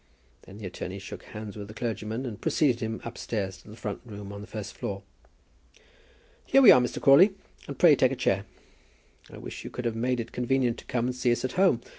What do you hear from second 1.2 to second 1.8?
hands with the